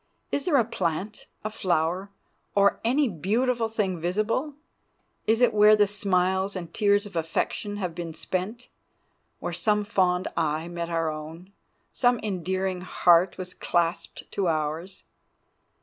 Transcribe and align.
Is 0.31 0.45
there 0.45 0.57
a 0.57 0.65
plant, 0.65 1.27
a 1.43 1.51
flower, 1.51 2.09
or 2.55 2.79
any 2.83 3.07
beautiful 3.07 3.67
thing 3.67 3.99
visible? 3.99 4.55
It 5.27 5.41
is 5.43 5.49
where 5.53 5.75
the 5.75 5.85
smiles 5.85 6.55
and 6.55 6.73
tears 6.73 7.05
of 7.05 7.15
affection 7.15 7.77
have 7.77 7.93
been 7.93 8.15
spent—where 8.15 9.53
some 9.53 9.83
fond 9.83 10.27
eye 10.35 10.67
met 10.69 10.89
our 10.89 11.11
own, 11.11 11.51
some 11.91 12.19
endearing 12.23 12.81
heart 12.81 13.37
was 13.37 13.53
clasped 13.53 14.23
to 14.31 14.47
ours. 14.47 15.03